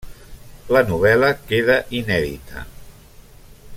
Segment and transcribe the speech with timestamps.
[0.75, 2.65] La novel·la queda inèdita.